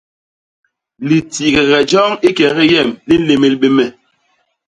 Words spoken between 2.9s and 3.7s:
li nlémél bé